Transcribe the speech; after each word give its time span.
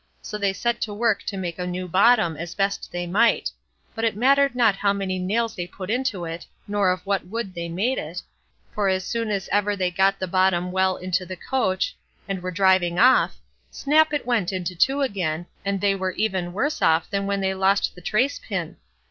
So 0.23 0.39
they 0.39 0.51
set 0.51 0.81
to 0.81 0.95
work 0.95 1.21
to 1.27 1.37
make 1.37 1.59
a 1.59 1.67
new 1.67 1.87
bottom 1.87 2.35
as 2.35 2.55
they 2.55 2.63
best 2.63 2.89
might; 3.11 3.51
but 3.93 4.03
it 4.03 4.15
mattered 4.15 4.55
not 4.55 4.75
how 4.75 4.93
many 4.93 5.19
nails 5.19 5.53
they 5.55 5.67
put 5.67 5.91
into 5.91 6.25
it, 6.25 6.47
nor 6.67 6.89
of 6.89 7.05
what 7.05 7.27
wood 7.27 7.53
they 7.53 7.69
made 7.69 7.99
it, 7.99 8.19
for 8.71 8.89
as 8.89 9.03
soon 9.05 9.29
as 9.29 9.47
ever 9.51 9.75
they 9.75 9.91
got 9.91 10.17
the 10.17 10.25
bottom 10.27 10.71
well 10.71 10.97
into 10.97 11.23
the 11.23 11.37
coach 11.37 11.95
and 12.27 12.41
were 12.41 12.49
driving 12.49 12.97
off, 12.97 13.37
snap 13.69 14.11
it 14.11 14.25
went 14.25 14.51
in 14.51 14.63
two 14.63 15.01
again, 15.03 15.45
and 15.63 15.79
they 15.81 15.93
were 15.93 16.13
even 16.13 16.51
worse 16.51 16.81
off 16.81 17.07
than 17.07 17.27
when 17.27 17.39
they 17.41 17.53
lost 17.53 17.93
the 17.93 18.01
trace 18.01 18.39
pin. 18.39 18.77